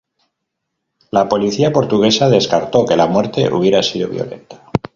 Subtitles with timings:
[1.11, 4.65] La policía portuguesa descartó que la muerte hubiera sido violenta.